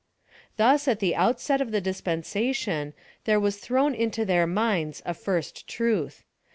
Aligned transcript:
Thus, 0.57 0.87
at 0.87 0.97
the 0.99 1.15
outset 1.15 1.61
of 1.61 1.69
the 1.69 1.79
dispensation, 1.79 2.95
there 3.25 3.39
was 3.39 3.57
thrown 3.57 3.93
into 3.93 4.25
tlieir 4.25 4.49
minds 4.51 5.03
a 5.05 5.13
first 5.13 5.67
truth. 5.67 6.23